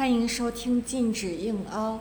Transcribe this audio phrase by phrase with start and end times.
[0.00, 1.96] 欢迎收听《禁止硬凹》，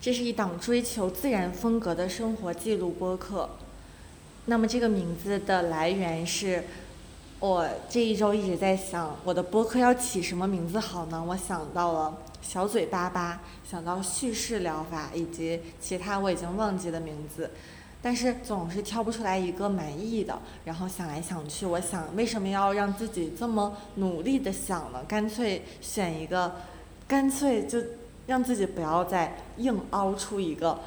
[0.00, 3.50] 这是一档追求自然风格的生活记录播客。
[4.46, 6.64] 那么这个名字的来源是，
[7.38, 11.22] 我这一周一直在想，我的播客要起什么名字好呢？
[11.28, 17.50] 我想到了“小嘴巴巴”，想到叙事疗法以及其他我已经忘记的名字。
[18.00, 25.04] 但是总是挑不出来一个满意的，然后想来想去，我想为什么要让自己这么努力的想呢？
[25.06, 26.52] 干脆选一个，
[27.06, 27.78] 干脆就
[28.26, 30.80] 让自己不要再硬凹出一个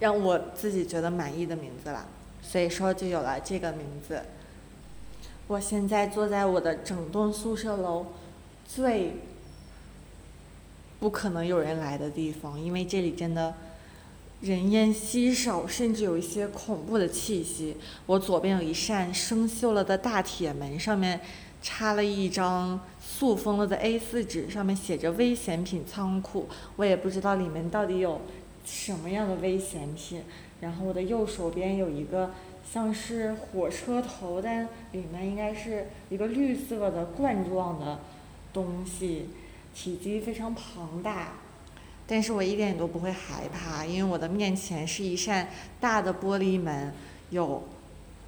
[0.00, 2.06] 让我自己觉得满意的名字了。
[2.42, 4.22] 所以说就有了这个名字。
[5.46, 8.06] 我现在坐在我的整栋宿舍楼
[8.66, 9.16] 最
[11.00, 13.54] 不可能有人来的地方，因为这里真的。
[14.40, 17.78] 人烟稀少，甚至有一些恐怖的气息。
[18.04, 21.18] 我左边有一扇生锈了的大铁门，上面
[21.64, 26.46] 插了一张塑封了的 A4 纸，上面写着“危险品仓库”。
[26.76, 28.20] 我也不知道里面到底有
[28.66, 30.20] 什么样的危险品。
[30.60, 32.32] 然后我的右手边有一个
[32.70, 37.98] 像是火车头，但里面应该是一个绿色的罐状的
[38.52, 39.30] 东西，
[39.74, 41.32] 体积非常庞大。
[42.06, 45.48] 但是我一点都不会害怕，因为我的面前是一扇
[45.80, 46.92] 大的玻璃门，
[47.30, 47.62] 有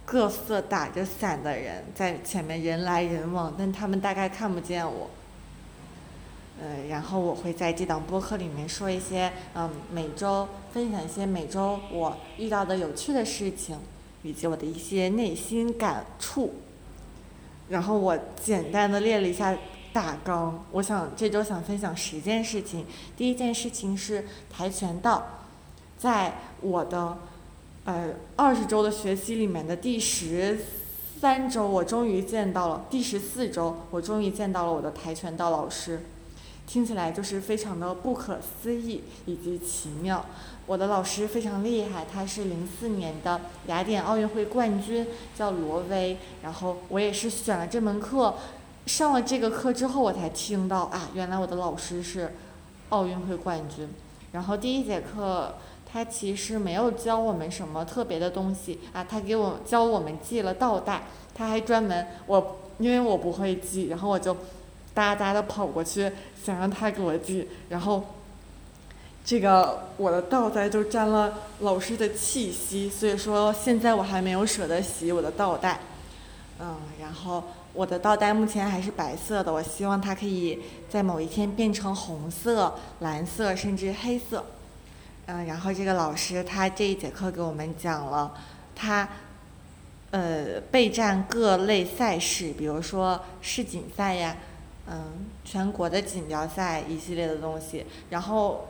[0.06, 5.10] 各色打着伞的人在前面人来人往，但他们大概看不见我。
[6.58, 13.78] 呃，然后我会在这档播客里面说一些，嗯，每周分享一些每周我遇到的有趣的事情，
[14.22, 16.54] 以及我的一些内心感触。
[17.68, 19.54] 然后我简单的列了一下。
[19.92, 22.84] 大纲，我想这周想分享十件事情。
[23.16, 25.26] 第一件事情是跆拳道，
[25.96, 27.16] 在我的
[27.86, 30.58] 呃二十周的学习里面的第十
[31.20, 36.02] 三周，我终于见到了第十四周，我终于见到了我的跆拳道老师，
[36.66, 40.26] 听起来就是非常的不可思议以及奇妙。
[40.66, 46.16] 我的老师非常厉害，他是零四年的雅典奥运会冠军，叫罗威。
[46.42, 48.34] 然后我也是选了这门课。
[48.86, 52.34] 上了这个课之后，我才听到啊，原来我的老师是
[52.88, 53.88] 奥运会冠军。
[54.32, 55.54] 然后第一节课，
[55.96, 64.36] 他其实没有教我们什么特别的东西啊，他给我教我们系了倒带，他还专门我因为我不会系，然后我就
[64.92, 66.12] 哒哒的跑过去
[66.44, 68.04] 想让他给我系，然后
[69.24, 75.80] 这个我的倒带就沾了老师的气息，所以说现在我还没有舍得洗我的倒带，
[76.60, 77.42] 嗯，然后。
[77.72, 84.42] 我的倒带目前还是白色的，我希望它可以在某一天变成红色、蓝色，甚至黑色。
[85.26, 88.32] 嗯，然后这个老师他这一节课给我们讲了
[88.74, 89.08] 他
[90.10, 94.36] 呃备战各类赛事，比如说世锦赛呀，
[94.88, 97.84] 嗯，全国的锦标赛一系列的东西。
[98.10, 98.68] 然后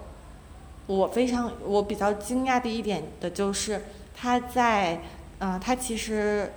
[0.87, 3.83] 我非常我比较惊讶的一点的就是
[4.15, 5.00] 他在
[5.38, 6.53] 嗯他其实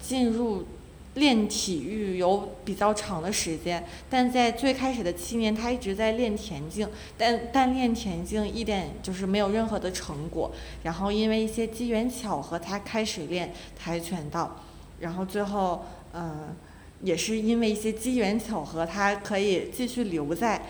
[0.00, 0.66] 进入。
[1.14, 10.50] 练体育有比较长的时间，但在最开始的七年，他一直在练田径，但但练田径一点就是没有任何的成果。
[10.82, 14.60] 然后因为一些机缘巧合，他开始练跆拳道，
[14.98, 16.54] 然后最后嗯，
[17.00, 20.62] 也是因为一些机缘巧合，他可以继续留在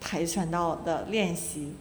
[0.00, 1.74] 跆拳道的练习。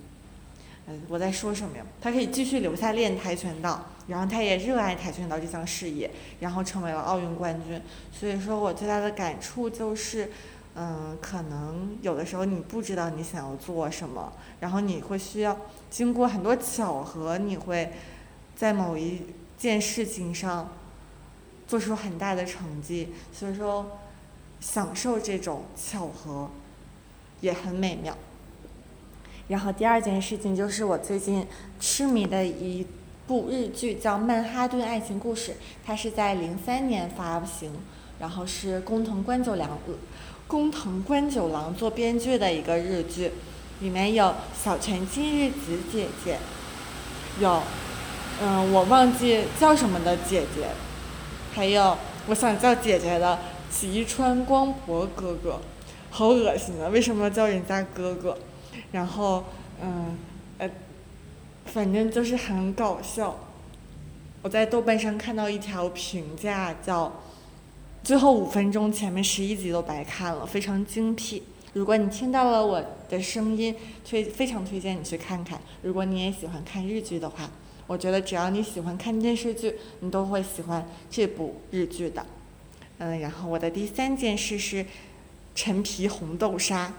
[0.87, 1.83] 嗯，我在说什么呀？
[1.99, 3.83] 他可以继续留下练跆拳道。
[4.07, 7.81] 然后他也热爱跆拳道这项事业，然后成为了奥运冠军。
[8.11, 10.29] 所以说我最大的感触就是，
[10.75, 15.57] 嗯，可能有的时候你不知道你想要做什么，然后你会需要
[15.89, 17.93] 经过很多巧合，你会
[18.55, 19.21] 在某一
[19.57, 20.69] 件事情上
[21.67, 23.09] 做出很大的成绩。
[23.33, 23.97] 所以说，
[24.59, 26.51] 享受这种巧合
[27.41, 28.15] 也很美妙。
[29.47, 31.47] 然后第二件事情就是我最近
[31.79, 32.85] 痴迷的一。
[33.27, 35.51] 部日剧叫《曼哈顿爱情故事》，
[35.83, 37.71] 它是在零三年发行，
[38.19, 39.79] 然后是工藤官九郎，
[40.47, 43.31] 工藤官九郎做编剧的一个日剧，
[43.79, 46.37] 里面有小泉今日子姐姐，
[47.39, 47.63] 有，
[48.43, 50.67] 嗯，我忘记叫什么的姐姐，
[51.51, 51.97] 还有
[52.27, 53.39] 我想叫姐姐的
[53.71, 55.59] 吉川光博哥哥，
[56.11, 56.89] 好恶心啊！
[56.89, 58.37] 为什么要叫人家哥哥？
[58.91, 59.45] 然后，
[59.81, 60.15] 嗯，
[60.59, 60.69] 呃。
[61.65, 63.37] 反正就是很搞笑。
[64.41, 67.11] 我在豆瓣上看到一条评价，叫
[68.03, 71.43] “最后五分钟前面十一集都白看了，非常精辟”。
[71.73, 73.75] 如果你听到了我的声音，
[74.07, 75.59] 推非常推荐你去看看。
[75.81, 77.49] 如果你也喜欢看日剧的话，
[77.87, 82.25] 我觉得只要你喜欢看电视剧，你都会喜欢这部日剧的。
[82.99, 84.85] 嗯，然后我的第三件事是
[85.53, 86.93] 陈皮红豆沙。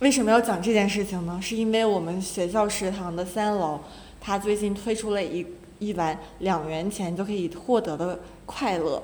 [0.00, 1.38] 为什么要讲这件事情呢？
[1.42, 3.78] 是因为我们学校食堂的三楼，
[4.18, 5.46] 它最近推出了一
[5.78, 9.02] 一碗两元钱就可以获得的快乐。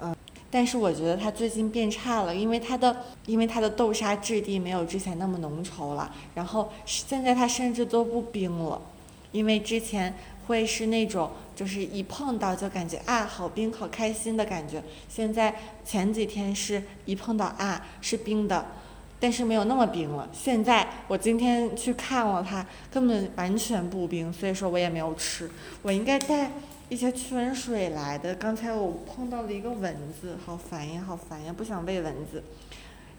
[0.00, 0.16] 嗯，
[0.50, 8.80] 但是我觉得它最近变差了，因为它的因为它的豆沙质地没有之前那么浓稠了，然后现在它甚至都不冰了，
[9.30, 10.14] 因为之前
[10.46, 15.54] 会是那种就是一碰到就感觉啊好冰好开心的感觉，现在
[15.84, 18.64] 前几天是一碰到啊是冰的。
[19.22, 20.28] 但是没有那么冰了。
[20.32, 25.48] 现在我今天去看了它，根本完全不冰，所以说我也没有吃。
[25.80, 26.50] 我应该带
[26.88, 28.34] 一些驱蚊水来的。
[28.34, 32.42] 刚才我碰到了一个蚊子，好烦呀，好烦呀，不想喂蚊子。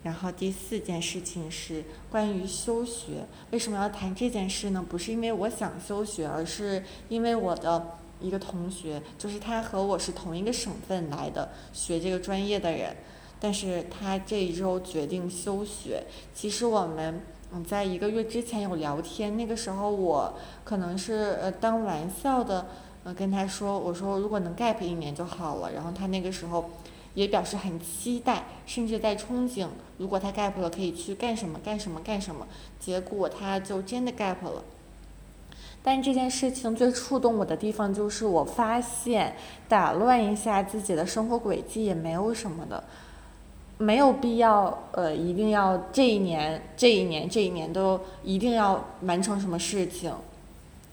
[0.03, 3.25] 然后第四件事情是关于休学。
[3.51, 4.85] 为什么要谈这件事呢？
[4.85, 12.94] 不是因为我想休学，而是因为我的一个同学，就是他和我是同一个省份来的，学这个专业的人。
[13.44, 16.01] 但是他这一周决定休学。
[16.34, 17.19] 其实我们
[17.51, 22.68] 嗯，在一个月之前有聊天，那个时候我可能是呃当玩笑的，
[23.04, 25.74] 呃跟他说，我说如果能 gap 一年就好了。
[25.74, 26.69] 然后他那个时候
[27.16, 29.68] 也表示很期待，甚至在憧憬，
[29.98, 32.48] 如果他 gap 了可以去干什么干什么干什么。
[32.80, 34.63] 结果他就真的 gap 了。
[35.84, 39.36] 但这件事情最触动我的地方就是，我发现
[39.68, 42.81] 打乱一下自己的生活轨迹也没有什么的。
[43.80, 50.14] 没有必要，呃，一定要这一年、这一年、这一年都一定要完成什么事情，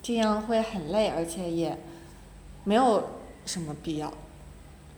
[0.02, 1.76] 这样会很累，而且也
[2.64, 3.04] 没有
[3.44, 4.12] 什么必要。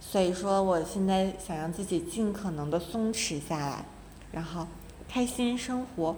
[0.00, 3.84] 所以说，我现在想让自己尽可能的松弛下来，
[4.31, 4.67] 然后
[5.08, 6.17] 开心生活。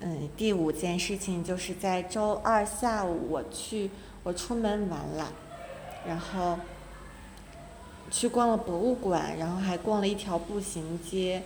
[0.00, 3.90] 嗯，第五件事情就是在周二下午，我去
[4.22, 5.32] 我出门玩了，
[6.06, 6.56] 然后。
[8.10, 11.42] 去逛了博物馆，然后还逛了一条步行街，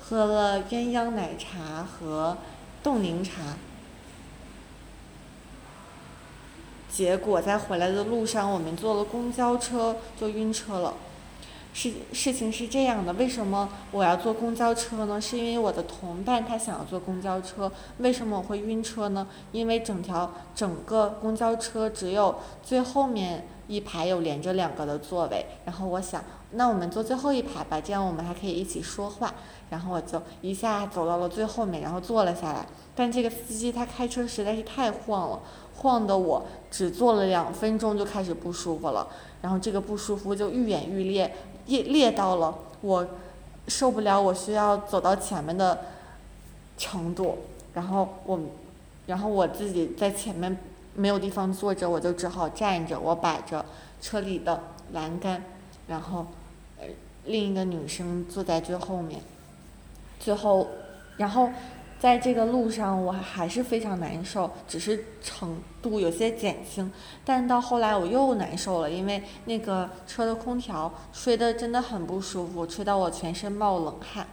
[0.00, 2.36] 喝了鸳鸯奶茶和
[2.82, 3.56] 冻柠茶。
[6.90, 10.94] 结果在回来的路上，我们坐了公交车就晕车了。
[11.74, 15.20] 事事情是这样的，为什么我要坐公交车呢？
[15.20, 17.70] 是因为我的同伴他想要坐公交车。
[17.98, 19.26] 为什么我会晕车呢？
[19.52, 23.46] 因为整条整个公交车只有最后面。
[23.68, 26.22] 一排有连着两个的座位，然后我想，
[26.52, 29.34] 那我们坐最后一排吧，这样我们还可以一起说话。
[29.68, 32.64] 然后我就一下走到了最后面，然后坐了下来。
[32.94, 35.40] 但这个司机他开车实在是太晃了，
[35.74, 39.08] 晃得我只坐了两分钟就开始不舒服了。
[39.42, 41.34] 然后这个不舒服就愈演愈烈，
[41.66, 43.04] 烈烈到了我
[43.66, 45.86] 受不了，我需要走到前面的
[46.78, 47.38] 程度。
[47.74, 48.38] 然后我，
[49.06, 50.56] 然后我自己在前面。
[50.96, 52.98] 没有地方坐着，我就只好站着。
[52.98, 53.64] 我摆着
[54.00, 54.62] 车里的
[54.92, 55.44] 栏杆，
[55.86, 56.26] 然后，
[56.80, 56.86] 呃，
[57.26, 59.20] 另一个女生坐在最后面。
[60.18, 60.66] 最后，
[61.18, 61.50] 然后，
[62.00, 66.90] 在这个路上我还是非常难受，只是程度有些减轻。
[67.24, 74.26] 但到后来我又难受了，因为那个车的空调吹的真的很不舒服，吹到我全身冒冷汗。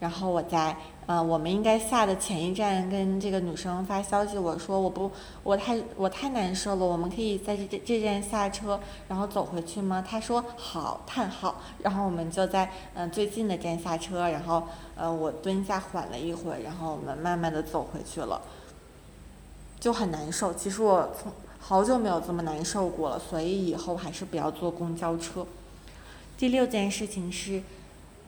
[0.00, 0.76] 然后我在。
[1.10, 5.10] 嗯，我们应该下的前一站跟这个女生发消息，我说我不，
[5.42, 8.78] 我太我太难受了，我们可以在这这站下车，
[9.08, 10.04] 然后走回去吗？
[10.06, 14.64] 她说好，叹号，然后我们就在嗯最近的站下车，然后
[14.96, 18.38] 呃我蹲下缓了一会儿，然后我们慢慢的走回去了，
[19.80, 20.52] 就很难受。
[20.52, 25.46] 其实我从好久没有这么难受过了，所以以后还是不要坐公交车。
[26.36, 27.62] 第六件事情是。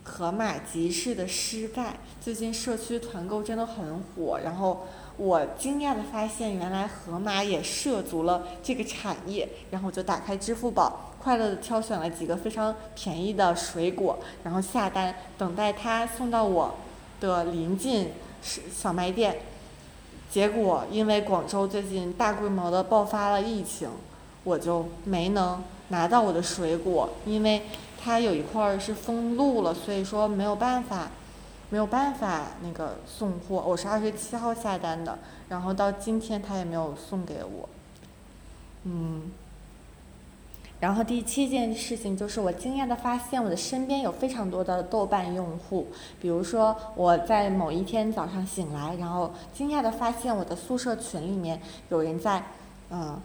[0.02, 16.76] 盒马集市的失败，最近社区团购真的很火，然后我惊讶的发现，原来盒马也涉足了这个产业，然后我就打开支付宝，快乐的挑选了几个非常便宜的水果，然后下单，等待它送到我
[17.20, 19.40] 的临近小卖店，
[20.30, 23.90] 结果因为广州最近大规模的爆发了疫情，
[24.44, 27.62] 我就没能拿到我的水果，因为。
[28.02, 31.10] 它有一块儿是封路了，所以说没有办法，
[31.68, 33.62] 没有办法那个送货。
[33.66, 35.18] 我是二十七号下单的，
[35.50, 37.68] 然后到今天他也没有送给我。
[38.84, 39.30] 嗯。
[40.80, 45.88] 然后第七件事情就是我惊讶的发现，我的身边有非常多的豆瓣用户。
[46.22, 52.42] 比如说我在某一天早上醒来，然后惊讶的发现我的宿舍群里面有人在，
[52.90, 53.20] 嗯。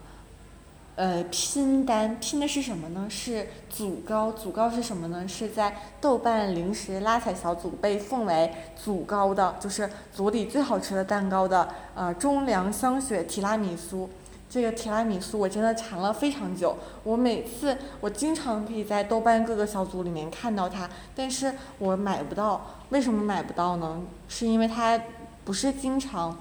[0.95, 3.07] 呃拼单拼的是什么呢？
[3.09, 5.27] 是组高，组高是什么呢？
[5.27, 14.09] 是在豆瓣零食拉踩小组被奉为组高的，就是组里最好吃的蛋糕的呃中粮香雪提拉米苏。
[14.47, 22.77] 这个提拉米苏我真的馋了非常久，我每次我经常可以在豆瓣各个小组里面看到它，但是我买不到。
[22.89, 24.01] 为什么买不到呢？
[24.29, 25.01] 是因为它
[25.43, 26.37] 不是经常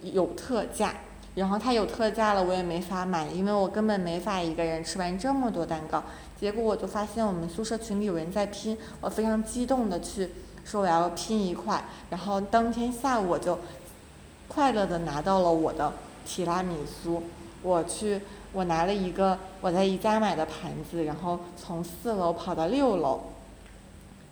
[0.00, 0.94] 有特价，
[1.34, 6.02] 然后它有特价了我也没法买，因为我根本没法一个人吃完这么多蛋糕。
[6.40, 10.30] 结果我就发现我们宿舍群里有人在拼，我非常激动的去
[10.64, 13.58] 说我要拼一块，然后当天下午我就
[14.48, 15.92] 快乐的拿到了我的。
[16.26, 17.22] 提拉米苏，
[17.60, 18.18] 我去，
[18.54, 23.20] 我拿了一个我在宜家买的盘子，然后从四楼跑到六楼，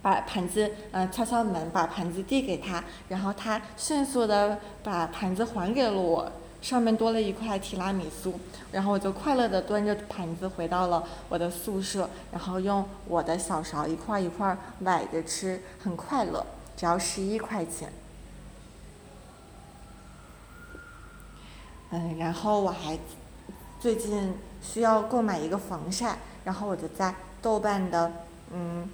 [0.00, 6.32] 把盘子嗯敲敲门，把盘子递给他，然后他迅速的把盘子还给了我，
[6.62, 8.38] 上面多了一块提拉米苏，
[8.70, 17.92] 然后我就快乐的端着盘子回到了我的宿舍，然后用我的小勺一块一块崴着吃，很快乐，只要十一块钱。
[21.90, 22.98] 嗯，然后我还
[23.78, 28.10] 最近需要购买一个防晒，然后我就在豆瓣的
[28.52, 28.88] 嗯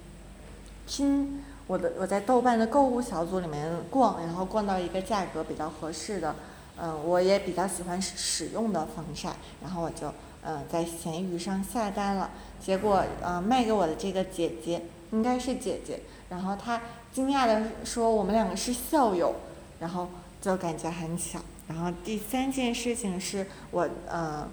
[0.87, 6.35] 拼我的我在豆瓣的购物小组里面逛，然后逛到一个价格比较合适的，
[6.81, 12.29] 嗯，我也比较喜欢使用的防晒，然后我就嗯在闲鱼上下单了，
[12.63, 14.81] 结果嗯卖给我的这个姐姐
[15.11, 16.81] 应该是姐姐，然后她
[17.11, 19.35] 惊讶的说我们两个是校友，
[19.79, 20.07] 然后
[20.41, 21.39] 就感觉很巧。
[21.67, 24.47] 然后第三件事情是我嗯，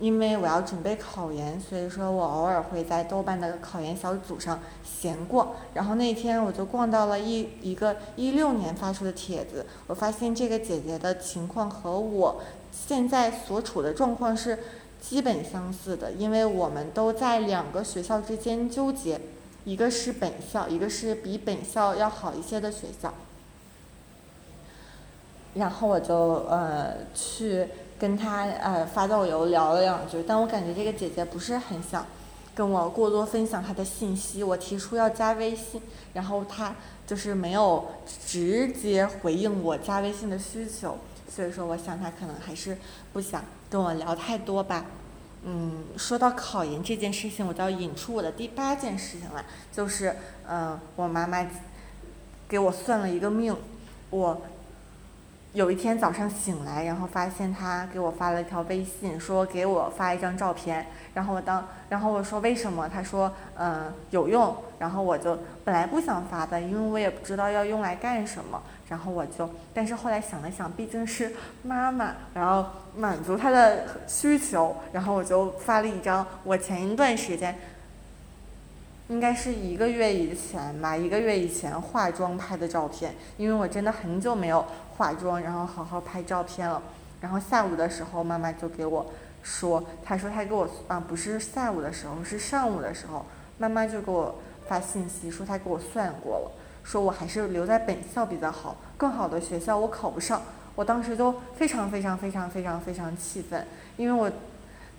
[0.00, 5.52] 因为我要准备考研，所以说我偶尔会在豆瓣的考研小组上闲逛。
[5.74, 12.42] 然后那天我就逛到了一一个一六年发出的帖子，我发现这个姐姐的情况和我
[12.72, 14.58] 现在所处的状况是
[15.00, 19.20] 基本相似的，因为我们都在两个学校之间纠结，
[19.64, 23.12] 一个是本校，一个是比本校要好一些的学校。
[25.54, 26.14] 然后我就
[26.48, 27.66] 呃去
[28.00, 32.06] 跟她呃发导游聊了两句，但我感觉这个姐姐不是很想
[32.54, 34.42] 跟我过多分享她的信息。
[34.42, 35.82] 我提出要加微信，
[36.14, 36.74] 然后她
[37.06, 37.90] 就是没有
[38.26, 40.96] 直接回应我加微信的需求，
[41.28, 42.78] 所以说我想她可能还是
[43.12, 44.86] 不想跟我聊太多吧。
[45.44, 50.16] 嗯，说到考研这件事情，我就要引出我的第八件事情来，就是
[50.48, 51.46] 嗯我妈妈
[52.48, 53.54] 给我算了一个命，
[54.08, 54.40] 我。
[55.52, 60.86] 有一天早上醒来，然后发现他给我发了一条微信，说给我发一张照片。
[61.12, 62.88] 然后我当，然后我说为什么？
[62.88, 64.56] 他说嗯有用。
[64.78, 68.62] 然后我就本来不想发的，因为我也不知道要用来干什么。
[68.88, 72.64] 然后我就，但是后来想了想，毕竟是妈妈，然后
[72.96, 77.56] 满足她的需求，然后我就发了一张我前一段时间。
[79.08, 84.64] 应该是一个月以前吧，一个月以前化妆拍的照片，因为我真的很久没有
[85.00, 86.82] 化妆，然后好好拍照片了。
[87.22, 89.06] 然后下午的时候，妈妈就给我
[89.42, 93.24] 说，她说她给我啊，不是下午的时候，是上午的时候，
[93.56, 94.34] 妈妈就给我
[94.68, 96.52] 发信息说她给我算过了，
[96.84, 100.42] 说我还是留在本校比较好，更好的学校我考不上。
[100.74, 103.66] 我当时都非常非常非常非常非常气愤，
[103.96, 104.30] 因为我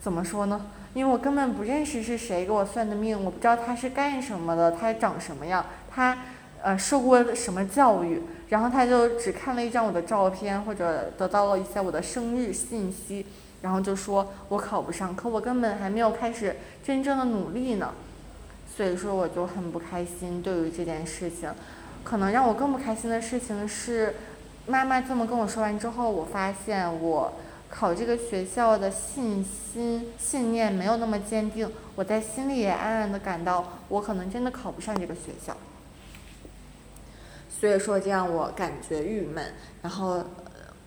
[0.01, 0.65] 怎么说呢？
[0.95, 6.17] 因为我根本不认识是谁给我算的命，我不知道他是干什么的，他长什么样，他
[6.63, 13.25] 呃受过什么教育，然后他就只看了一张我的照片，或者得到了一些我的生日信息，
[13.61, 17.93] 然后就说我考不上，可我根本还没有开始真正的努力呢，
[18.75, 20.41] 所以说我就很不开心。
[20.41, 21.49] 对于这件事情，
[22.03, 24.15] 可能让我更不开心的事情是，
[24.67, 27.33] 妈妈这么跟我说完之后，我发现我。
[27.73, 35.55] 考这个学校的信心信念没有那么坚定，我在心里也暗暗的感到，我可能真的考不上这个学校。
[37.61, 39.53] 所以说这让我感觉郁闷，
[39.83, 40.25] 然后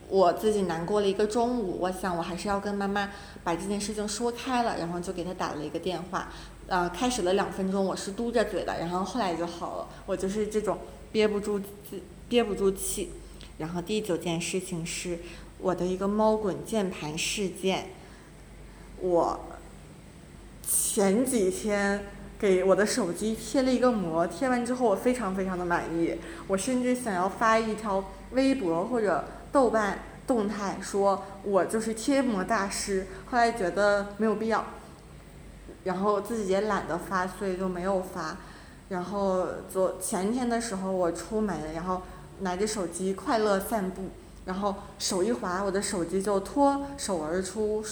[0.09, 1.79] 我自己难过了一个中午。
[1.81, 3.13] 我想我还是要跟妈妈
[3.45, 6.33] 把这件事情说开了，然后就给她打了一个电话。
[6.67, 9.89] 呃，开始了两分钟我是嘟着嘴的，然后后来就好了。
[10.07, 10.79] 我就是这种
[11.13, 11.61] 憋不住
[12.29, 13.11] 憋不住气。
[13.59, 15.21] 然后第九件事情是。
[15.61, 17.87] 我的一个猫滚键盘事件，
[19.01, 19.41] 我
[20.63, 22.05] 前几天
[22.39, 33.07] 给我的手机贴了一个膜，贴完之后我非常非常的满意，我甚至想要发一条微博或者豆瓣动态，说我就是贴膜大师。
[33.31, 34.65] 后来觉得没有必要，
[35.85, 38.37] 然后自己也懒得发，所以就没有发。
[38.89, 42.03] 然后昨前天的时候我出门，然后
[42.41, 44.03] 拿着手机快乐散步。
[44.45, 47.83] 然后手一滑，我的手机就脱手而出，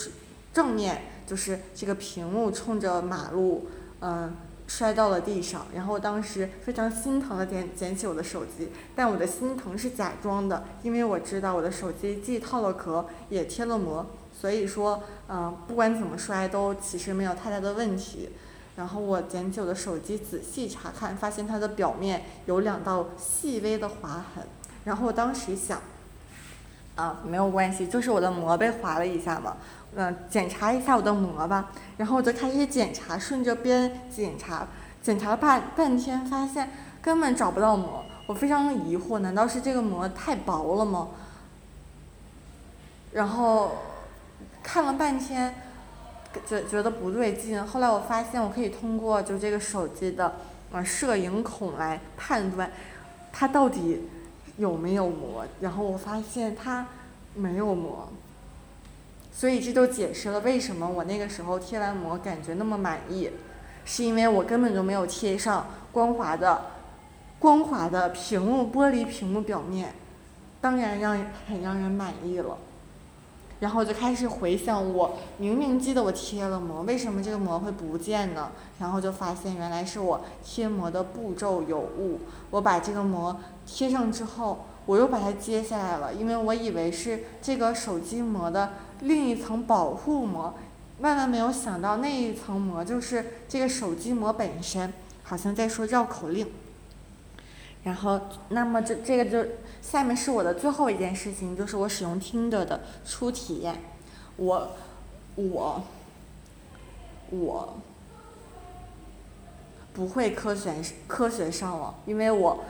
[0.53, 3.69] 正面就是这个屏幕冲着马路，
[4.05, 4.35] 嗯，
[4.67, 14.05] 摔到了地上，然后当时非常心疼的捡捡起我的手机，但我的心疼是假装的，因为我知道我的手机既套了壳，也贴了膜，
[14.39, 18.31] 所以说，嗯，不管怎么摔都其实没有太大的问题。
[18.75, 24.45] 然后我捡起我的手机仔细查看，发现它的表面有两道细微的划痕，
[24.85, 25.79] 然后我当时想，
[26.97, 29.59] 啊，没有关系，就是我的膜被划了一下嘛。
[29.95, 34.67] 嗯，检查一下我的膜吧，然后我就开始检查，顺着边检查，
[35.03, 36.71] 检查了半半天，发现
[37.03, 41.09] 根本找不到膜，我非常疑惑，难道是这个膜太薄了吗？
[43.13, 43.73] 然后
[44.63, 45.55] 看了半天，
[46.47, 50.37] 觉觉得不对劲，后来我发现我可以通过就这个手机的
[50.71, 52.71] 呃摄影孔来判断
[53.31, 54.09] 它到底
[54.57, 56.87] 有没有膜，然后我发现它
[57.35, 58.11] 没有膜。
[59.35, 63.31] 所以这就解释了为什么我那个时候贴完膜感觉那么满意，
[63.85, 66.67] 是因为我根本就没有贴上光滑的、
[67.39, 69.95] 光滑的屏幕玻璃屏幕表面，
[70.61, 71.17] 当然让
[71.49, 72.59] 很让人满意了。
[73.61, 78.51] 然后就开始回想，我明明记得我贴了膜，为什么这个膜会不见呢？
[78.81, 82.19] 然后就发现原来是我贴膜的步骤有误，
[82.51, 88.73] 我把这个膜贴上之后，我又把它揭下来了，因为我以为是这个手机膜的。
[89.01, 90.55] 另一层保护膜，
[91.01, 94.93] 万万没有想到那一层膜就是这个手机膜本身，
[95.25, 96.47] 好像在说绕口令。
[97.83, 98.21] 然后，
[98.51, 99.45] 那么这这个就
[99.81, 103.83] 下面是我的最后一件事情，就是我使用听的的初体验。
[104.37, 104.69] 我，
[105.35, 105.83] 我，
[107.31, 107.75] 我
[109.93, 110.77] 不会科学
[111.09, 112.63] 科学上网，因为我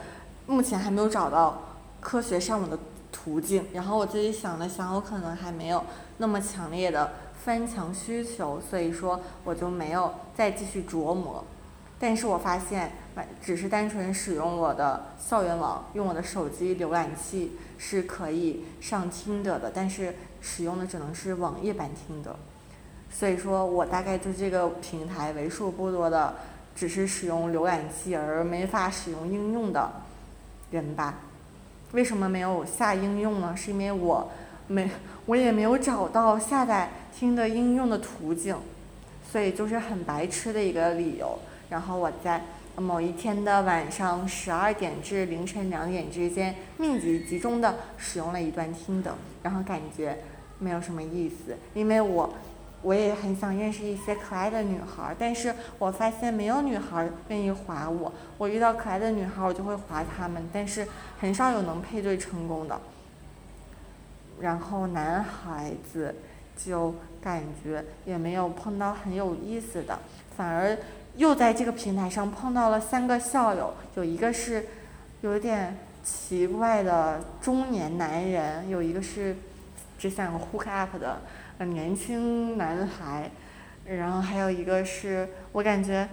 [0.47, 1.61] 目前还没有找到
[2.03, 2.77] 科学上网的
[3.11, 3.65] 途径。
[3.73, 5.83] 然后我自己想了想，我可能还没有。
[6.17, 11.43] 那么强烈的翻墙需求，所以说我就没有再继续琢磨。
[11.99, 12.91] 但是我发现，
[13.41, 22.35] 只是单纯使用我的校园网，用我的手机浏览器是可以上听的的，但是使用的只能是网页版听的。
[23.09, 26.35] 所以说我大概就这个平台为数不多的，
[26.75, 29.91] 只是使用浏览器而没法使用应用的
[30.71, 31.19] 人吧。
[31.93, 33.55] 为什么没有下应用呢？
[33.55, 34.29] 是因为我。
[34.65, 34.89] 没，
[35.25, 38.55] 我也没有找到下载听的应用的途径，
[39.29, 41.37] 所以就是很白痴的一个理由。
[41.69, 42.41] 然后我在
[42.77, 50.17] 某一天的晚上十二点至凌晨两点之间，密集集中的使用了一段听的，然后感觉
[50.59, 52.33] 没有什么意思，因为我
[52.83, 58.13] 我也很想认识一些可爱的女孩，但是我发现没有女孩愿意划我。
[58.37, 60.85] 我遇到可爱的女孩，我就会划她们，但是
[61.19, 62.79] 很少有能配对成功的。
[64.39, 66.13] 然后男孩子
[66.57, 69.97] 就感觉也没有碰到很有意思的，
[70.35, 70.77] 反而
[71.15, 74.65] 又在这个平台上碰到了三个校友，有一个是
[75.21, 79.37] 有点奇怪的中年男人，有一个是
[79.97, 81.21] 只想 hook up 的
[81.59, 83.31] 年轻男孩，
[83.85, 86.07] 然后还有一个是我感觉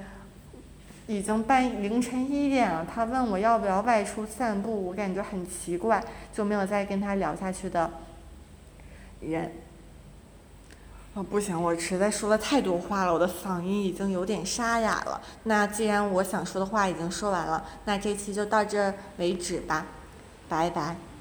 [1.07, 7.91] 已经半凌晨一点了，他问我要不要外出散步，我感觉很奇怪，就没有再跟他聊下去的。
[9.21, 9.53] 人，
[11.15, 15.21] 哦不行，我实在说了太多话了，我的嗓音已经有点沙哑了。
[15.43, 19.85] 那既然我想说的话已经说完了，那这期就到这为止吧，
[20.49, 20.97] 拜拜。